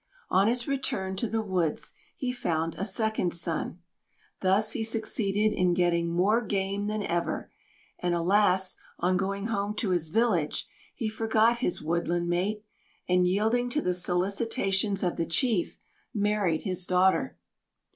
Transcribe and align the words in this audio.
On 0.31 0.47
his 0.47 0.67
return 0.67 1.15
to 1.17 1.27
the 1.27 1.43
woods 1.43 1.93
he 2.17 2.31
found 2.31 2.73
a 2.73 2.85
second 2.85 3.35
son. 3.35 3.83
Thus 4.39 4.71
he 4.71 4.83
succeeded 4.83 5.55
in 5.55 5.75
getting 5.75 6.09
more 6.09 6.41
game 6.41 6.87
than 6.87 7.03
ever, 7.03 7.51
and, 7.99 8.15
alas, 8.15 8.77
on 8.97 9.15
going 9.15 9.45
home 9.53 9.75
to 9.75 9.91
his 9.91 10.09
village, 10.09 10.67
he 10.95 11.07
forgot 11.07 11.59
his 11.59 11.83
woodland 11.83 12.29
mate, 12.29 12.63
and, 13.07 13.27
yielding 13.27 13.69
to 13.69 13.81
the 13.83 13.93
solicitations 13.93 15.03
of 15.03 15.17
the 15.17 15.25
Chief, 15.27 15.77
married 16.15 16.63
his 16.63 16.87
daughter. 16.87 17.37